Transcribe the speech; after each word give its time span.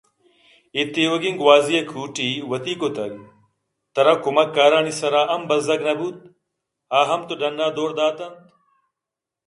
اے 0.75 0.81
تیوگیں 0.93 1.35
گوٛازی 1.39 1.75
ءِ 1.79 1.89
کوٹی 1.91 2.29
وتی 2.49 2.73
کُتگ 2.81 3.11
تر 3.93 4.07
ا 4.11 4.13
کمکارانی 4.23 4.93
سر 4.99 5.13
اہم 5.21 5.41
بزّگ 5.49 5.81
نہ 5.87 5.93
بوت 5.99 6.17
آ 6.97 6.99
ہم 7.09 7.21
تو 7.27 7.33
ڈنّ 7.39 7.59
ءَ 7.67 7.75
دور 7.77 7.91
دات 7.97 8.17
اَنت 8.23 8.35